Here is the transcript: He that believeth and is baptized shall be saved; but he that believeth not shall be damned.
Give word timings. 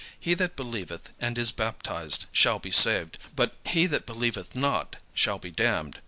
He 0.19 0.33
that 0.33 0.55
believeth 0.55 1.11
and 1.19 1.37
is 1.37 1.51
baptized 1.51 2.25
shall 2.31 2.57
be 2.57 2.71
saved; 2.71 3.19
but 3.35 3.53
he 3.67 3.85
that 3.85 4.07
believeth 4.07 4.55
not 4.55 4.95
shall 5.13 5.37
be 5.37 5.51
damned. 5.51 5.99